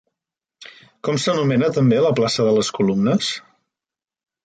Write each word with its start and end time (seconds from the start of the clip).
Com 1.09 1.19
s'anomena 1.25 1.71
també 1.77 2.01
la 2.07 2.15
plaça 2.23 2.49
de 2.51 2.57
les 2.59 2.75
Columnes? 2.81 3.33